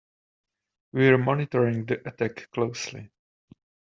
We're 0.93 1.19
monitoring 1.19 1.85
the 1.85 1.99
attack 2.09 2.49
closely. 2.51 3.11